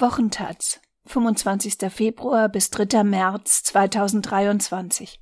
Wochentaz, 0.00 0.80
25. 1.06 1.90
Februar 1.90 2.48
bis 2.48 2.70
3. 2.70 3.02
März 3.02 3.64
2023. 3.64 5.20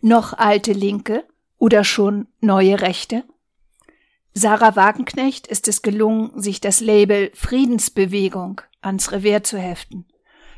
Noch 0.00 0.32
alte 0.32 0.72
Linke 0.72 1.24
oder 1.58 1.84
schon 1.84 2.26
neue 2.40 2.80
Rechte? 2.80 3.24
Sarah 4.32 4.76
Wagenknecht 4.76 5.46
ist 5.46 5.68
es 5.68 5.82
gelungen, 5.82 6.40
sich 6.40 6.62
das 6.62 6.80
Label 6.80 7.30
Friedensbewegung 7.34 8.62
ans 8.80 9.12
Revier 9.12 9.42
zu 9.42 9.58
heften. 9.58 10.06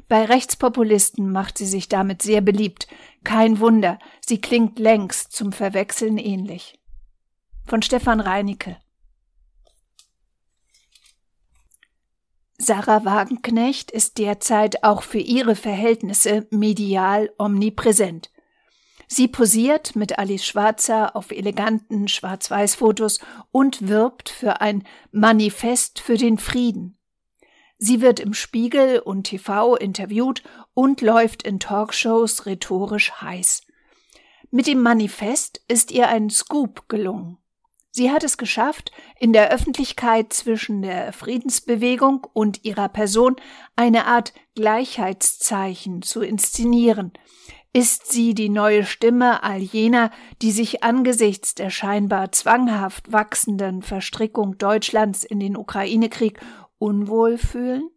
Bei 0.07 0.25
Rechtspopulisten 0.25 1.33
macht 1.33 1.59
sie 1.59 1.67
sich 1.67 1.89
damit 1.89 2.23
sehr 2.23 2.41
beliebt. 2.41 2.87
Kein 3.25 3.59
Wunder, 3.59 3.99
sie 4.25 4.41
klingt 4.41 4.79
längst 4.79 5.33
zum 5.33 5.51
Verwechseln 5.51 6.19
ähnlich. 6.19 6.79
Von 7.67 7.83
Stefan 7.83 8.21
Reinicke 8.21 8.77
Sarah 12.61 13.05
Wagenknecht 13.05 13.93
ist 13.93 14.19
derzeit 14.19 14.83
auch 14.83 15.03
für 15.03 15.21
ihre 15.21 15.55
Verhältnisse 15.55 16.49
medial 16.51 17.31
omnipräsent. 17.39 18.33
Sie 19.07 19.29
posiert 19.29 19.95
mit 19.95 20.19
Alice 20.19 20.45
Schwarzer 20.45 21.15
auf 21.15 21.31
eleganten 21.31 22.09
Schwarz-Weiß-Fotos 22.09 23.21
und 23.53 23.89
wirbt 23.89 24.29
für 24.29 24.61
ein 24.61 24.85
Manifest 25.13 26.01
für 26.01 26.17
den 26.17 26.37
Frieden. 26.37 26.99
Sie 27.79 28.01
wird 28.01 28.19
im 28.19 28.35
Spiegel 28.35 28.99
und 28.99 29.29
TV 29.29 29.77
interviewt 29.77 30.43
und 30.75 31.01
läuft 31.01 31.45
in 31.45 31.61
Talkshows 31.61 32.45
rhetorisch 32.45 33.13
heiß. 33.23 33.63
Mit 34.51 34.67
dem 34.67 34.83
Manifest 34.83 35.63
ist 35.69 35.93
ihr 35.93 36.09
ein 36.09 36.29
Scoop 36.29 36.89
gelungen. 36.89 37.39
Sie 37.99 38.13
hat 38.13 38.23
es 38.23 38.39
geschafft, 38.39 38.93
in 39.19 39.33
der 39.33 39.51
Öffentlichkeit 39.51 40.33
zwischen 40.33 40.83
der 40.83 41.13
Friedensbewegung 41.13 42.29
und 42.33 42.65
ihrer 42.65 42.89
Person 42.89 43.35
eine 43.75 44.07
Art 44.07 44.33
Gleichheitszeichen 44.55 46.03
zu 46.03 46.21
inszenieren. 46.21 47.13
Ist 47.73 48.13
sie 48.13 48.35
die 48.35 48.51
neue 48.51 48.85
Stimme 48.85 49.43
all 49.43 49.59
jener, 49.59 50.13
die 50.43 50.53
sich 50.53 50.85
angesichts 50.85 51.57
der 51.57 51.71
scheinbar 51.71 52.31
zwanghaft 52.31 53.11
wachsenden 53.11 53.83
Verstrickung 53.83 54.59
Deutschlands 54.59 55.25
in 55.25 55.41
den 55.41 55.57
Ukraine-Krieg 55.57 56.39
unwohl 56.79 57.37
fühlen? 57.37 57.91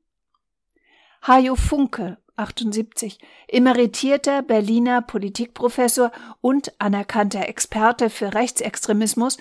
Hajo 1.22 1.56
Funke 1.56 2.18
78, 2.38 3.20
emeritierter 3.48 4.42
Berliner 4.42 5.04
Politikprofessor 5.04 6.12
und 6.42 6.74
anerkannter 6.82 7.48
Experte 7.48 8.10
für 8.10 8.34
Rechtsextremismus, 8.34 9.38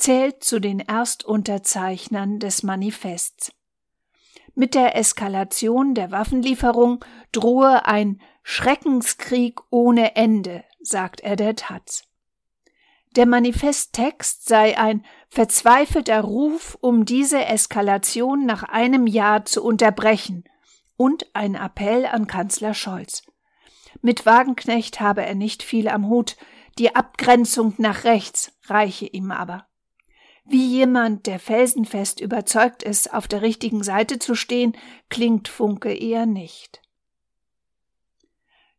zählt 0.00 0.42
zu 0.42 0.60
den 0.60 0.80
Erstunterzeichnern 0.80 2.38
des 2.38 2.62
Manifests. 2.62 3.52
Mit 4.54 4.74
der 4.74 4.96
Eskalation 4.96 5.94
der 5.94 6.10
Waffenlieferung 6.10 7.04
drohe 7.32 7.86
ein 7.86 8.20
Schreckenskrieg 8.42 9.60
ohne 9.70 10.16
Ende, 10.16 10.64
sagt 10.80 11.20
er 11.20 11.36
der 11.36 11.54
Taz. 11.54 12.04
Der 13.16 13.26
Manifesttext 13.26 14.46
sei 14.48 14.78
ein 14.78 15.04
verzweifelter 15.28 16.20
Ruf, 16.20 16.78
um 16.80 17.04
diese 17.04 17.44
Eskalation 17.44 18.46
nach 18.46 18.62
einem 18.62 19.06
Jahr 19.06 19.44
zu 19.44 19.64
unterbrechen 19.64 20.44
und 20.96 21.26
ein 21.34 21.54
Appell 21.54 22.06
an 22.06 22.26
Kanzler 22.26 22.74
Scholz. 22.74 23.22
Mit 24.00 24.26
Wagenknecht 24.26 25.00
habe 25.00 25.24
er 25.24 25.34
nicht 25.34 25.62
viel 25.62 25.88
am 25.88 26.08
Hut, 26.08 26.36
die 26.78 26.94
Abgrenzung 26.94 27.74
nach 27.78 28.04
rechts 28.04 28.52
reiche 28.66 29.06
ihm 29.06 29.32
aber. 29.32 29.69
Wie 30.44 30.66
jemand, 30.66 31.26
der 31.26 31.38
felsenfest 31.38 32.20
überzeugt 32.20 32.82
ist, 32.82 33.12
auf 33.12 33.28
der 33.28 33.42
richtigen 33.42 33.82
Seite 33.82 34.18
zu 34.18 34.34
stehen, 34.34 34.76
klingt 35.08 35.48
Funke 35.48 35.92
eher 35.92 36.26
nicht. 36.26 36.80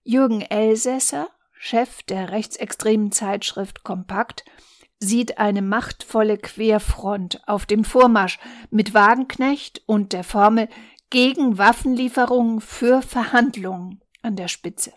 Jürgen 0.04 0.42
Elsässer, 0.42 1.30
Chef 1.54 2.02
der 2.04 2.32
rechtsextremen 2.32 3.12
Zeitschrift 3.12 3.84
Kompakt, 3.84 4.44
sieht 5.00 5.38
eine 5.38 5.62
machtvolle 5.62 6.38
Querfront 6.38 7.42
auf 7.48 7.66
dem 7.66 7.84
Vormarsch 7.84 8.40
mit 8.70 8.94
Wagenknecht 8.94 9.82
und 9.86 10.14
der 10.14 10.24
Formel 10.24 10.70
gegen 11.10 11.58
Waffenlieferungen 11.58 12.62
für 12.62 13.02
Verhandlungen 13.02 14.02
an 14.22 14.36
der 14.36 14.48
Spitze. 14.48 14.94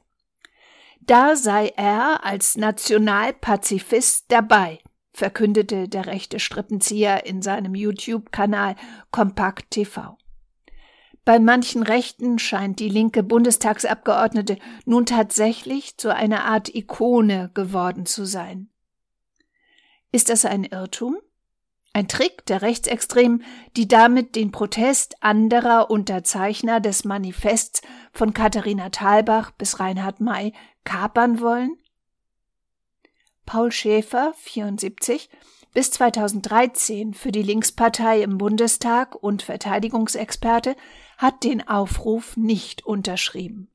Da 1.00 1.36
sei 1.36 1.68
er 1.76 2.24
als 2.24 2.56
Nationalpazifist 2.56 4.26
dabei 4.28 4.80
verkündete 5.14 5.88
der 5.88 6.06
rechte 6.06 6.40
Strippenzieher 6.40 7.24
in 7.24 7.40
seinem 7.40 7.74
YouTube-Kanal 7.74 8.76
Kompakt 9.10 9.70
TV. 9.70 10.18
Bei 11.24 11.38
manchen 11.38 11.82
Rechten 11.82 12.38
scheint 12.38 12.80
die 12.80 12.90
linke 12.90 13.22
Bundestagsabgeordnete 13.22 14.58
nun 14.84 15.06
tatsächlich 15.06 15.96
zu 15.96 16.14
einer 16.14 16.44
Art 16.44 16.74
Ikone 16.74 17.50
geworden 17.54 18.04
zu 18.04 18.26
sein. 18.26 18.68
Ist 20.12 20.28
das 20.28 20.44
ein 20.44 20.64
Irrtum? 20.64 21.16
Ein 21.94 22.08
Trick 22.08 22.44
der 22.46 22.60
Rechtsextremen, 22.60 23.44
die 23.76 23.86
damit 23.86 24.34
den 24.34 24.50
Protest 24.50 25.14
anderer 25.20 25.90
Unterzeichner 25.90 26.80
des 26.80 27.04
Manifests 27.04 27.82
von 28.12 28.34
Katharina 28.34 28.90
Thalbach 28.90 29.52
bis 29.52 29.78
Reinhard 29.78 30.20
May 30.20 30.52
kapern 30.82 31.40
wollen? 31.40 31.78
Paul 33.46 33.72
Schäfer, 33.72 34.34
74, 34.38 35.28
bis 35.72 35.90
2013 35.90 37.14
für 37.14 37.32
die 37.32 37.42
Linkspartei 37.42 38.22
im 38.22 38.38
Bundestag 38.38 39.14
und 39.14 39.42
Verteidigungsexperte, 39.42 40.76
hat 41.18 41.44
den 41.44 41.66
Aufruf 41.66 42.36
nicht 42.36 42.86
unterschrieben. 42.86 43.68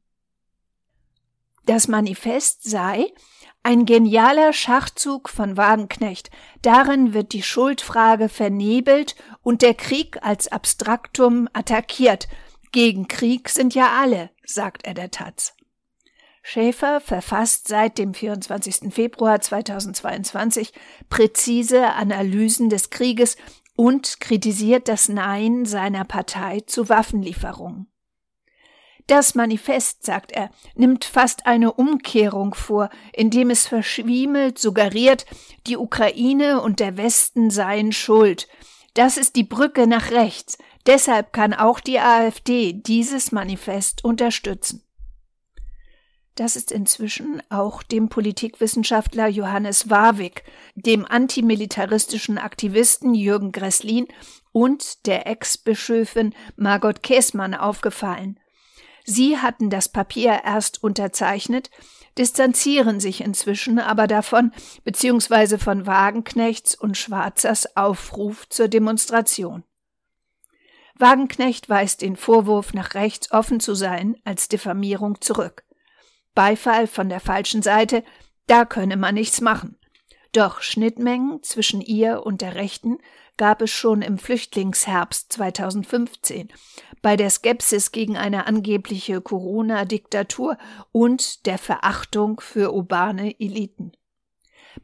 Das 1.66 1.88
Manifest 1.88 2.63
sei 2.63 3.13
ein 3.62 3.85
genialer 3.85 4.53
Schachzug 4.53 5.29
von 5.29 5.58
Wagenknecht. 5.58 6.31
Darin 6.62 7.13
wird 7.13 7.34
die 7.34 7.44
Schuldfrage 7.44 8.29
vernebelt 8.29 9.16
und 9.44 9.62
der 9.62 9.74
Krieg 9.74 10.18
als 10.24 10.47
Abstraktum 10.47 11.50
attackiert. 11.53 12.28
Gegen 12.72 13.08
Krieg 13.08 13.50
sind 13.50 13.75
ja 13.75 14.00
alle, 14.00 14.29
sagt 14.46 14.88
er 14.88 14.94
der 14.94 15.12
Taz. 15.12 15.53
Schäfer 16.51 16.99
verfasst 16.99 17.67
seit 17.67 17.99
dem 17.99 18.15
24. 18.15 18.91
Februar 18.91 19.39
2022 19.39 20.73
präzise 21.07 21.93
Analysen 21.93 22.69
des 22.69 22.89
Krieges 22.89 23.37
und 23.75 24.19
kritisiert 24.19 24.87
das 24.87 25.09
Nein 25.09 25.67
seiner 25.67 26.05
Partei 26.05 26.61
zu 26.61 26.89
Waffenlieferungen. 26.89 27.85
Das 29.05 29.35
Manifest, 29.35 30.03
sagt 30.03 30.31
er, 30.31 30.49
nimmt 30.73 31.05
fast 31.05 31.45
eine 31.45 31.71
Umkehrung 31.71 32.55
vor, 32.55 32.89
indem 33.13 33.51
es 33.51 33.67
verschwiemelt 33.67 34.57
suggeriert, 34.57 35.27
die 35.67 35.77
Ukraine 35.77 36.61
und 36.61 36.79
der 36.79 36.97
Westen 36.97 37.51
seien 37.51 37.91
schuld. 37.91 38.47
Das 38.95 39.17
ist 39.17 39.35
die 39.35 39.43
Brücke 39.43 39.85
nach 39.85 40.09
rechts. 40.09 40.57
Deshalb 40.87 41.31
kann 41.31 41.53
auch 41.53 41.79
die 41.79 41.99
AfD 41.99 42.73
dieses 42.73 43.31
Manifest 43.31 44.03
unterstützen. 44.03 44.83
Das 46.39 46.55
ist 46.55 46.72
inzwischen 46.72 47.44
auch 47.50 47.83
dem 47.83 48.07
Politikwissenschaftler 48.07 49.27
Johannes 49.27 49.89
Warwick, 49.89 50.45
dem 50.73 51.05
antimilitaristischen 51.05 52.38
Aktivisten 52.38 53.13
Jürgen 53.13 53.51
Gresslin 53.51 54.07
und 54.53 55.05
der 55.05 55.28
Ex-Bischöfin 55.28 56.33
Margot 56.55 57.03
Käßmann 57.03 57.53
aufgefallen. 57.55 58.39
Sie 59.03 59.38
hatten 59.38 59.69
das 59.69 59.89
Papier 59.89 60.44
erst 60.45 60.81
unterzeichnet, 60.81 61.72
distanzieren 62.17 63.01
sich 63.01 63.19
inzwischen 63.19 63.78
aber 63.78 64.07
davon 64.07 64.53
bzw. 64.85 65.57
von 65.57 65.85
Wagenknechts 65.85 66.73
und 66.73 66.95
Schwarzers 66.95 67.75
Aufruf 67.75 68.47
zur 68.47 68.69
Demonstration. 68.69 69.66
Wagenknecht 70.96 71.67
weist 71.67 72.02
den 72.02 72.16
Vorwurf, 72.16 72.73
nach 72.73 72.93
rechts 72.93 73.29
offen 73.34 73.59
zu 73.59 73.75
sein, 73.75 74.16
als 74.23 74.47
Diffamierung 74.47 75.19
zurück. 75.19 75.66
Beifall 76.35 76.87
von 76.87 77.09
der 77.09 77.20
falschen 77.20 77.61
Seite, 77.61 78.03
da 78.47 78.66
könne 78.66 78.97
man 78.97 79.16
nichts 79.16 79.41
machen. 79.41 79.78
Doch 80.31 80.61
Schnittmengen 80.61 81.41
zwischen 81.43 81.81
ihr 81.81 82.26
und 82.26 82.41
der 82.41 82.55
Rechten 82.55 82.99
gab 83.37 83.61
es 83.61 83.72
schon 83.72 84.02
im 84.02 84.17
Flüchtlingsherbst 84.17 85.34
2015 85.34 86.49
bei 87.02 87.16
der 87.16 87.29
Skepsis 87.29 87.91
gegen 87.91 88.17
eine 88.17 88.46
angebliche 88.46 89.22
Corona-Diktatur 89.22 90.58
und 90.91 91.46
der 91.46 91.58
Verachtung 91.58 92.41
für 92.41 92.73
urbane 92.73 93.40
Eliten. 93.40 93.93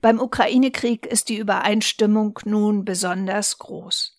Beim 0.01 0.19
Ukraine-Krieg 0.19 1.06
ist 1.06 1.30
die 1.30 1.38
Übereinstimmung 1.38 2.39
nun 2.45 2.86
besonders 2.86 3.57
groß. 3.59 4.18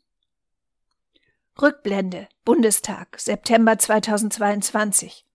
Rückblende 1.60 2.28
Bundestag 2.44 3.18
September 3.18 3.78
2022 3.78 5.25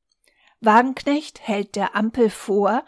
Wagenknecht 0.62 1.42
hält 1.42 1.76
der 1.76 1.96
Ampel 1.96 2.30
vor, 2.30 2.86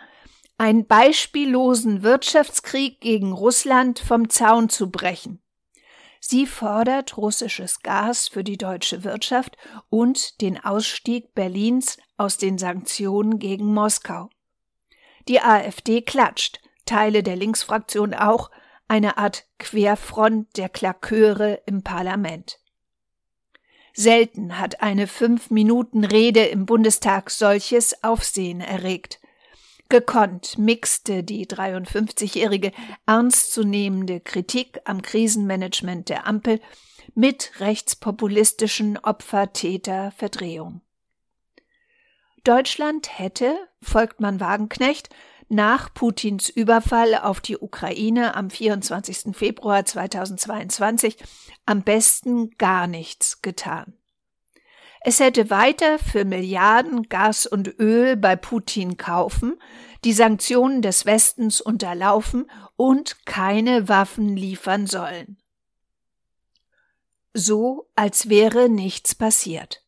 einen 0.58 0.86
beispiellosen 0.86 2.04
Wirtschaftskrieg 2.04 3.02
gegen 3.02 3.34
Russland 3.34 4.00
vom 4.00 4.30
Zaun 4.30 4.70
zu 4.70 4.92
brechen. 4.92 5.42
Sie 6.20 6.46
fordert 6.46 7.18
russisches 7.18 7.82
Gas 7.82 8.30
für 8.30 8.46
die 8.46 8.58
deutsche 8.58 9.04
Wirtschaft 9.04 9.58
und 9.90 10.40
den 10.40 10.64
Ausstieg 10.64 11.34
Berlins 11.34 11.98
aus 12.16 12.38
den 12.38 12.58
Sanktionen 12.58 13.40
gegen 13.40 13.74
Moskau. 13.74 14.30
Die 15.28 15.42
AfD 15.42 16.02
klatscht, 16.02 16.62
Teile 16.86 17.24
der 17.24 17.36
Linksfraktion 17.36 18.14
auch, 18.14 18.52
eine 18.88 19.18
Art 19.18 19.46
Querfront 19.58 20.56
der 20.56 20.70
Klaköre 20.70 21.62
im 21.66 21.84
Parlament. 21.84 22.60
Selten 23.94 24.58
hat 24.58 24.82
eine 24.82 25.06
fünf 25.06 25.52
Minuten 25.52 26.04
Rede 26.04 26.46
im 26.46 26.66
Bundestag 26.66 27.30
solches 27.30 28.04
Aufsehen 28.04 28.60
erregt. 28.60 29.20
Gekonnt 29.88 30.58
mixte 30.58 31.24
die 31.24 31.46
53-jährige 31.46 32.72
ernstzunehmende 33.06 34.20
Kritik 34.20 34.80
am 34.86 35.04
Krisenmanagement 35.04 36.10
der 36.10 36.26
Ampel 36.26 36.60
mit 37.14 37.60
rechtspopulistischen 37.60 38.98
Opfer-Täter-Verdrehung. 38.98 40.82
Deutschland 42.44 43.20
hätte, 43.20 43.56
folgt 43.80 44.20
man 44.20 44.40
Wagenknecht, 44.40 45.10
nach 45.50 45.94
Putins 45.94 46.50
Überfall 46.50 47.16
auf 47.16 47.42
die 47.42 47.58
Ukraine 47.58 48.36
am 48.36 48.50
24. 48.50 49.36
Februar 49.36 49.86
2022 49.86 51.18
am 51.66 51.84
besten 51.84 52.52
gar 52.58 52.88
nichts 52.88 53.42
getan. 53.42 53.94
Es 55.06 55.20
hätte 55.20 55.50
weiter 55.50 56.00
für 56.00 56.24
Milliarden 56.24 57.04
Gas 57.04 57.46
und 57.46 57.78
Öl 57.80 58.16
bei 58.16 58.38
Putin 58.38 58.96
kaufen, 58.96 59.60
die 60.06 60.14
Sanktionen 60.14 60.82
des 60.82 61.06
Westens 61.06 61.60
unterlaufen 61.60 62.50
und 62.78 63.26
keine 63.26 63.90
Waffen 63.90 64.38
liefern 64.38 64.88
sollen. 64.88 65.38
So, 67.34 67.90
als 67.96 68.30
wäre 68.30 68.70
nichts 68.70 69.14
passiert. 69.14 69.83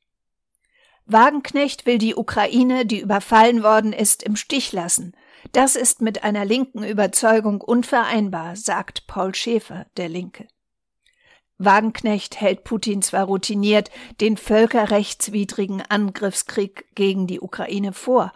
Wagenknecht 1.05 1.85
will 1.85 1.97
die 1.97 2.15
Ukraine, 2.15 2.85
die 2.85 2.99
überfallen 2.99 3.61
worden 3.63 3.93
ist, 3.93 4.23
im 4.23 4.35
Stich 4.35 4.71
lassen. 4.71 5.13
Das 5.51 5.75
ist 5.75 6.01
mit 6.01 6.23
einer 6.23 6.45
linken 6.45 6.83
Überzeugung 6.83 7.61
unvereinbar, 7.61 8.55
sagt 8.55 9.05
Paul 9.05 9.35
Schäfer, 9.35 9.85
der 9.97 10.09
Linke. 10.09 10.47
Wagenknecht 11.57 12.41
hält 12.41 12.63
Putin 12.63 13.01
zwar 13.01 13.25
routiniert 13.25 13.89
den 14.19 14.35
völkerrechtswidrigen 14.35 15.81
Angriffskrieg 15.81 16.85
gegen 16.95 17.27
die 17.27 17.39
Ukraine 17.39 17.93
vor, 17.93 18.33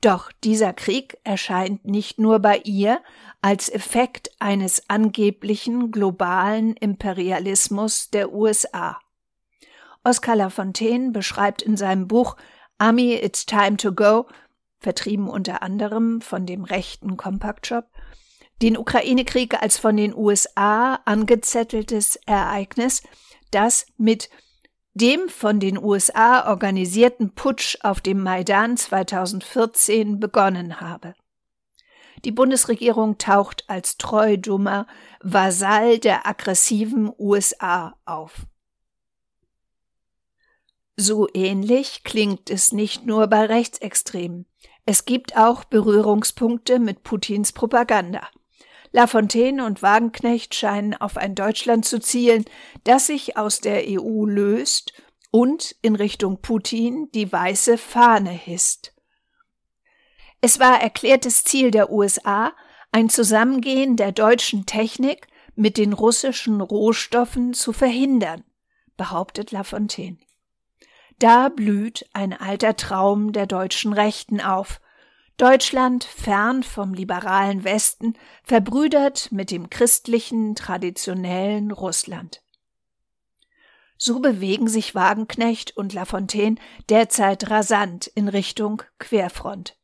doch 0.00 0.30
dieser 0.44 0.72
Krieg 0.72 1.18
erscheint 1.24 1.84
nicht 1.84 2.18
nur 2.18 2.38
bei 2.38 2.58
ihr 2.64 3.00
als 3.42 3.68
Effekt 3.68 4.30
eines 4.38 4.88
angeblichen 4.88 5.90
globalen 5.90 6.76
Imperialismus 6.76 8.10
der 8.10 8.32
USA. 8.32 8.98
Oskar 10.06 10.36
Lafontaine 10.36 11.10
beschreibt 11.10 11.62
in 11.62 11.76
seinem 11.76 12.06
Buch 12.06 12.36
Army 12.78 13.14
It's 13.14 13.44
Time 13.44 13.76
to 13.76 13.92
Go, 13.92 14.26
vertrieben 14.78 15.28
unter 15.28 15.62
anderem 15.62 16.20
von 16.20 16.46
dem 16.46 16.62
rechten 16.62 17.16
Compact 17.16 17.66
Shop, 17.66 17.86
den 18.62 18.78
Ukraine-Krieg 18.78 19.60
als 19.60 19.78
von 19.78 19.96
den 19.96 20.14
USA 20.14 21.00
angezetteltes 21.06 22.20
Ereignis, 22.24 23.02
das 23.50 23.86
mit 23.96 24.30
dem 24.94 25.28
von 25.28 25.58
den 25.58 25.76
USA 25.76 26.48
organisierten 26.48 27.34
Putsch 27.34 27.76
auf 27.82 28.00
dem 28.00 28.22
Maidan 28.22 28.76
2014 28.76 30.20
begonnen 30.20 30.80
habe. 30.80 31.16
Die 32.24 32.32
Bundesregierung 32.32 33.18
taucht 33.18 33.64
als 33.66 33.96
treu 33.96 34.36
dummer 34.36 34.86
Vasall 35.20 35.98
der 35.98 36.28
aggressiven 36.28 37.12
USA 37.18 37.96
auf. 38.04 38.46
So 40.96 41.28
ähnlich 41.34 42.04
klingt 42.04 42.48
es 42.48 42.72
nicht 42.72 43.04
nur 43.04 43.26
bei 43.26 43.44
Rechtsextremen. 43.44 44.46
Es 44.86 45.04
gibt 45.04 45.36
auch 45.36 45.64
Berührungspunkte 45.64 46.78
mit 46.78 47.02
Putins 47.02 47.52
Propaganda. 47.52 48.26
Lafontaine 48.92 49.66
und 49.66 49.82
Wagenknecht 49.82 50.54
scheinen 50.54 50.94
auf 50.94 51.18
ein 51.18 51.34
Deutschland 51.34 51.84
zu 51.84 52.00
zielen, 52.00 52.46
das 52.84 53.08
sich 53.08 53.36
aus 53.36 53.60
der 53.60 53.82
EU 53.86 54.24
löst 54.24 54.94
und 55.30 55.76
in 55.82 55.96
Richtung 55.96 56.40
Putin 56.40 57.10
die 57.12 57.30
weiße 57.30 57.76
Fahne 57.76 58.30
hisst. 58.30 58.94
Es 60.40 60.60
war 60.60 60.80
erklärtes 60.80 61.44
Ziel 61.44 61.70
der 61.70 61.90
USA, 61.90 62.54
ein 62.90 63.10
Zusammengehen 63.10 63.96
der 63.96 64.12
deutschen 64.12 64.64
Technik 64.64 65.26
mit 65.56 65.76
den 65.76 65.92
russischen 65.92 66.62
Rohstoffen 66.62 67.52
zu 67.52 67.74
verhindern, 67.74 68.44
behauptet 68.96 69.50
Lafontaine. 69.50 70.18
Da 71.18 71.48
blüht 71.48 72.06
ein 72.12 72.32
alter 72.32 72.76
Traum 72.76 73.32
der 73.32 73.46
deutschen 73.46 73.92
Rechten 73.92 74.40
auf, 74.40 74.80
Deutschland, 75.38 76.04
fern 76.04 76.62
vom 76.62 76.94
liberalen 76.94 77.62
Westen, 77.62 78.14
verbrüdert 78.42 79.30
mit 79.32 79.50
dem 79.50 79.68
christlichen, 79.68 80.54
traditionellen 80.54 81.70
Russland. 81.72 82.42
So 83.98 84.20
bewegen 84.20 84.68
sich 84.68 84.94
Wagenknecht 84.94 85.76
und 85.76 85.92
Lafontaine 85.92 86.56
derzeit 86.88 87.50
rasant 87.50 88.06
in 88.06 88.28
Richtung 88.28 88.82
Querfront. 88.98 89.76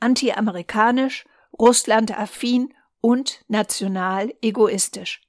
Anti-amerikanisch, 0.00 1.24
Russland-affin 1.56 2.74
und 3.00 3.44
national 3.48 4.34
egoistisch. 4.40 5.23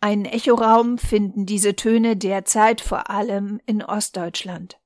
Einen 0.00 0.24
Echoraum 0.24 0.98
finden 0.98 1.46
diese 1.46 1.74
Töne 1.74 2.16
derzeit 2.16 2.80
vor 2.80 3.10
allem 3.10 3.60
in 3.66 3.82
Ostdeutschland. 3.82 4.78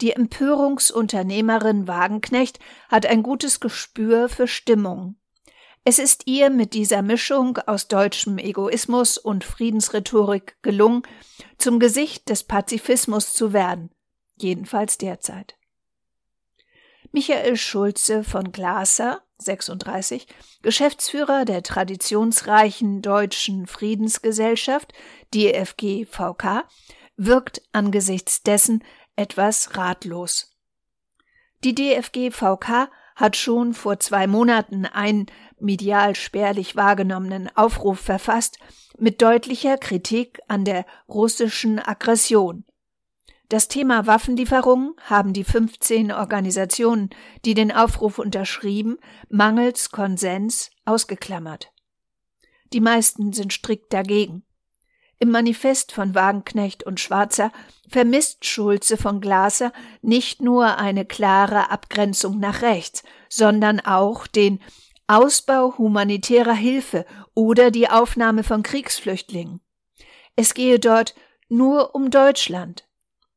Die 0.00 0.12
Empörungsunternehmerin 0.12 1.88
Wagenknecht 1.88 2.58
hat 2.88 3.06
ein 3.06 3.22
gutes 3.22 3.60
Gespür 3.60 4.28
für 4.28 4.46
Stimmung. 4.46 5.16
Es 5.84 5.98
ist 5.98 6.26
ihr 6.26 6.50
mit 6.50 6.74
dieser 6.74 7.00
Mischung 7.00 7.58
aus 7.58 7.88
deutschem 7.88 8.38
Egoismus 8.38 9.18
und 9.18 9.44
Friedensrhetorik 9.44 10.56
gelungen, 10.60 11.02
zum 11.58 11.78
Gesicht 11.78 12.28
des 12.28 12.44
Pazifismus 12.44 13.32
zu 13.32 13.52
werden, 13.52 13.90
jedenfalls 14.36 14.98
derzeit. 14.98 15.56
Michael 17.12 17.56
Schulze 17.56 18.24
von 18.24 18.52
Glaser, 18.52 19.22
36, 19.38 20.26
Geschäftsführer 20.62 21.44
der 21.44 21.62
traditionsreichen 21.62 23.02
Deutschen 23.02 23.66
Friedensgesellschaft, 23.66 24.92
DFG 25.34 26.06
VK, 26.06 26.64
wirkt 27.16 27.62
angesichts 27.72 28.42
dessen 28.42 28.82
etwas 29.14 29.76
ratlos. 29.76 30.52
Die 31.64 31.74
DFG 31.74 32.30
VK 32.30 32.90
hat 33.16 33.36
schon 33.36 33.72
vor 33.72 33.98
zwei 33.98 34.26
Monaten 34.26 34.84
einen 34.84 35.26
medial 35.58 36.14
spärlich 36.14 36.76
wahrgenommenen 36.76 37.50
Aufruf 37.56 37.98
verfasst 37.98 38.58
mit 38.98 39.22
deutlicher 39.22 39.78
Kritik 39.78 40.40
an 40.48 40.64
der 40.66 40.84
russischen 41.08 41.78
Aggression. 41.78 42.65
Das 43.48 43.68
Thema 43.68 44.06
Waffenlieferungen 44.08 44.94
haben 45.04 45.32
die 45.32 45.44
15 45.44 46.10
Organisationen, 46.10 47.10
die 47.44 47.54
den 47.54 47.70
Aufruf 47.70 48.18
unterschrieben, 48.18 48.98
mangels 49.28 49.90
Konsens 49.90 50.70
ausgeklammert. 50.84 51.72
Die 52.72 52.80
meisten 52.80 53.32
sind 53.32 53.52
strikt 53.52 53.92
dagegen. 53.92 54.44
Im 55.18 55.30
Manifest 55.30 55.92
von 55.92 56.14
Wagenknecht 56.14 56.82
und 56.82 56.98
Schwarzer 56.98 57.52
vermisst 57.88 58.44
Schulze 58.44 58.96
von 58.96 59.20
Glaser 59.20 59.72
nicht 60.02 60.42
nur 60.42 60.76
eine 60.78 61.04
klare 61.04 61.70
Abgrenzung 61.70 62.40
nach 62.40 62.62
rechts, 62.62 63.04
sondern 63.28 63.78
auch 63.80 64.26
den 64.26 64.60
Ausbau 65.06 65.78
humanitärer 65.78 66.54
Hilfe 66.54 67.06
oder 67.32 67.70
die 67.70 67.88
Aufnahme 67.88 68.42
von 68.42 68.64
Kriegsflüchtlingen. 68.64 69.60
Es 70.34 70.52
gehe 70.52 70.80
dort 70.80 71.14
nur 71.48 71.94
um 71.94 72.10
Deutschland. 72.10 72.85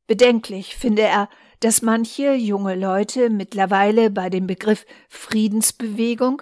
Bedenklich 0.10 0.76
finde 0.76 1.04
er, 1.04 1.30
dass 1.60 1.84
manche 1.84 2.34
junge 2.34 2.74
Leute 2.74 3.30
mittlerweile 3.30 4.10
bei 4.10 4.32
dem 4.32 4.48
Begriff 4.48 4.88
Friedensbewegung 5.08 6.42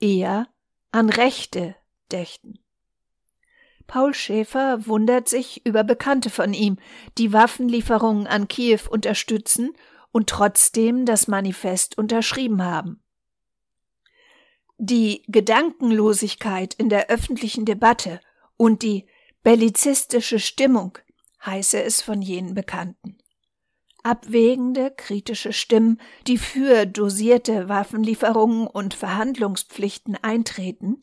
eher 0.00 0.48
an 0.92 1.08
Rechte 1.08 1.74
dächten. 2.12 2.58
Paul 3.86 4.12
Schäfer 4.12 4.86
wundert 4.86 5.30
sich 5.30 5.64
über 5.64 5.82
Bekannte 5.82 6.28
von 6.28 6.52
ihm, 6.52 6.76
die 7.16 7.32
Waffenlieferungen 7.32 8.26
an 8.26 8.48
Kiew 8.48 8.80
unterstützen 8.90 9.72
und 10.12 10.28
trotzdem 10.28 11.06
das 11.06 11.26
Manifest 11.26 11.96
unterschrieben 11.96 12.62
haben. 12.62 13.02
Die 14.76 15.22
Gedankenlosigkeit 15.26 16.74
in 16.74 16.90
der 16.90 17.08
öffentlichen 17.08 17.64
Debatte 17.64 18.20
und 18.58 18.82
die 18.82 19.06
bellizistische 19.42 20.38
Stimmung 20.38 20.98
heiße 21.44 21.82
es 21.82 22.02
von 22.02 22.22
jenen 22.22 22.54
Bekannten. 22.54 23.18
Abwägende, 24.02 24.92
kritische 24.96 25.52
Stimmen, 25.52 26.00
die 26.26 26.38
für 26.38 26.86
dosierte 26.86 27.68
Waffenlieferungen 27.68 28.66
und 28.66 28.94
Verhandlungspflichten 28.94 30.16
eintreten, 30.16 31.02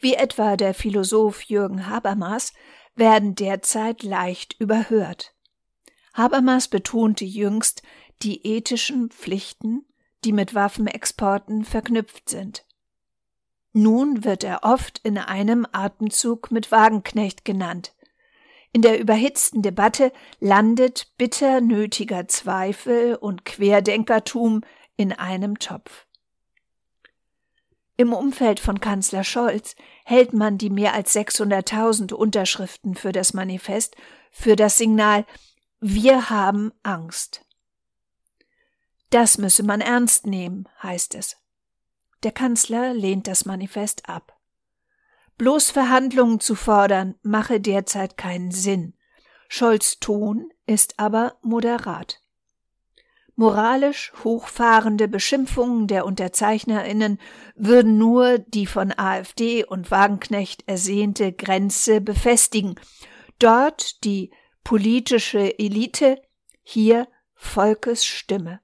wie 0.00 0.14
etwa 0.14 0.56
der 0.56 0.74
Philosoph 0.74 1.42
Jürgen 1.42 1.88
Habermas, 1.88 2.52
werden 2.96 3.34
derzeit 3.34 4.02
leicht 4.02 4.56
überhört. 4.58 5.34
Habermas 6.14 6.68
betonte 6.68 7.24
jüngst 7.24 7.82
die 8.22 8.44
ethischen 8.46 9.10
Pflichten, 9.10 9.86
die 10.24 10.32
mit 10.32 10.54
Waffenexporten 10.54 11.64
verknüpft 11.64 12.28
sind. 12.28 12.64
Nun 13.72 14.24
wird 14.24 14.44
er 14.44 14.64
oft 14.64 15.00
in 15.02 15.16
einem 15.16 15.66
Atemzug 15.72 16.50
mit 16.50 16.70
Wagenknecht 16.70 17.44
genannt. 17.44 17.94
In 18.72 18.80
der 18.80 18.98
überhitzten 18.98 19.60
Debatte 19.62 20.12
landet 20.40 21.12
bitter 21.18 21.60
nötiger 21.60 22.26
Zweifel 22.28 23.16
und 23.16 23.44
Querdenkertum 23.44 24.62
in 24.96 25.12
einem 25.12 25.58
Topf. 25.58 26.06
Im 27.98 28.14
Umfeld 28.14 28.58
von 28.58 28.80
Kanzler 28.80 29.22
Scholz 29.24 29.76
hält 30.04 30.32
man 30.32 30.56
die 30.56 30.70
mehr 30.70 30.94
als 30.94 31.14
600.000 31.14 32.14
Unterschriften 32.14 32.94
für 32.94 33.12
das 33.12 33.34
Manifest 33.34 33.94
für 34.30 34.56
das 34.56 34.78
Signal 34.78 35.26
Wir 35.78 36.30
haben 36.30 36.72
Angst. 36.82 37.44
Das 39.10 39.36
müsse 39.36 39.62
man 39.62 39.82
ernst 39.82 40.26
nehmen, 40.26 40.66
heißt 40.82 41.14
es. 41.14 41.36
Der 42.22 42.32
Kanzler 42.32 42.94
lehnt 42.94 43.26
das 43.26 43.44
Manifest 43.44 44.08
ab. 44.08 44.38
Bloß 45.42 45.72
Verhandlungen 45.72 46.38
zu 46.38 46.54
fordern, 46.54 47.16
mache 47.24 47.58
derzeit 47.58 48.16
keinen 48.16 48.52
Sinn. 48.52 48.94
Scholz 49.48 49.98
Ton 49.98 50.52
ist 50.66 51.00
aber 51.00 51.34
moderat. 51.42 52.22
Moralisch 53.34 54.12
hochfahrende 54.22 55.08
Beschimpfungen 55.08 55.88
der 55.88 56.06
Unterzeichnerinnen 56.06 57.18
würden 57.56 57.98
nur 57.98 58.38
die 58.38 58.66
von 58.66 58.96
AfD 58.96 59.64
und 59.64 59.90
Wagenknecht 59.90 60.62
ersehnte 60.68 61.32
Grenze 61.32 62.00
befestigen. 62.00 62.76
Dort 63.40 64.04
die 64.04 64.30
politische 64.62 65.58
Elite, 65.58 66.22
hier 66.62 67.08
Volkes 67.34 68.06
Stimme. 68.06 68.60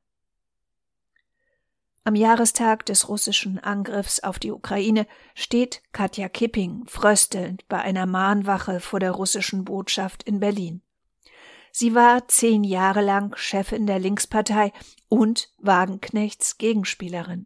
Am 2.09 2.15
Jahrestag 2.15 2.87
des 2.87 3.11
russischen 3.11 3.59
Angriffs 3.59 4.21
auf 4.21 4.39
die 4.39 4.51
Ukraine 4.51 5.07
steht 5.35 5.83
Katja 5.93 6.31
Kipping 6.31 6.87
fröstelnd 6.87 7.69
bei 7.69 7.83
einer 7.83 8.07
Mahnwache 8.07 8.81
vor 8.81 8.99
der 8.99 9.11
russischen 9.11 9.67
Botschaft 9.67 10.23
in 10.23 10.41
Berlin. 10.41 10.81
Sie 11.71 11.95
war 11.95 12.27
zehn 12.27 12.65
Jahre 12.65 13.03
lang 13.03 13.37
Chefin 13.37 13.87
der 13.87 13.99
Linkspartei 13.99 14.73
und 15.11 15.53
Wagenknechts 15.59 16.57
Gegenspielerin. 16.57 17.45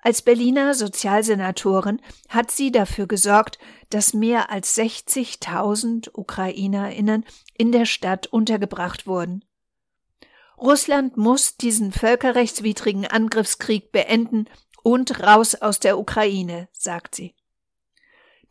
Als 0.00 0.22
Berliner 0.22 0.72
Sozialsenatorin 0.72 2.00
hat 2.30 2.50
sie 2.50 2.72
dafür 2.72 3.06
gesorgt, 3.06 3.58
dass 3.90 4.14
mehr 4.14 4.48
als 4.50 4.78
60.000 4.78 6.08
Ukrainerinnen 6.14 7.26
in 7.52 7.70
der 7.70 7.84
Stadt 7.84 8.28
untergebracht 8.28 9.06
wurden. 9.06 9.44
Russland 10.60 11.16
muss 11.16 11.56
diesen 11.56 11.90
völkerrechtswidrigen 11.90 13.06
Angriffskrieg 13.06 13.92
beenden 13.92 14.46
und 14.82 15.20
raus 15.20 15.54
aus 15.54 15.80
der 15.80 15.98
Ukraine, 15.98 16.68
sagt 16.72 17.14
sie. 17.14 17.34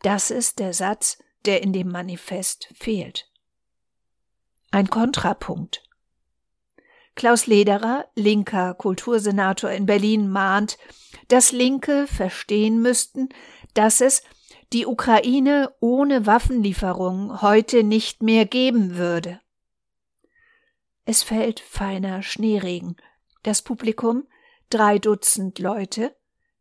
Das 0.02 0.30
ist 0.30 0.58
der 0.58 0.72
Satz, 0.72 1.18
der 1.44 1.62
in 1.62 1.72
dem 1.72 1.90
Manifest 1.90 2.68
fehlt. 2.74 3.30
Ein 4.70 4.88
Kontrapunkt. 4.90 5.82
Klaus 7.14 7.46
Lederer, 7.46 8.06
linker 8.14 8.74
Kultursenator 8.74 9.70
in 9.70 9.86
Berlin, 9.86 10.30
mahnt, 10.30 10.78
dass 11.28 11.52
Linke 11.52 12.06
verstehen 12.06 12.80
müssten, 12.80 13.28
dass 13.74 14.00
es 14.00 14.22
die 14.72 14.86
Ukraine 14.86 15.74
ohne 15.80 16.26
Waffenlieferungen 16.26 17.42
heute 17.42 17.82
nicht 17.84 18.22
mehr 18.22 18.46
geben 18.46 18.96
würde. 18.96 19.40
Es 21.10 21.24
fällt 21.24 21.58
feiner 21.58 22.22
Schneeregen. 22.22 22.94
Das 23.42 23.62
Publikum, 23.62 24.28
drei 24.68 25.00
Dutzend 25.00 25.58
Leute, 25.58 26.14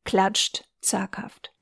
klatscht 0.06 0.68
zaghaft. 0.82 1.54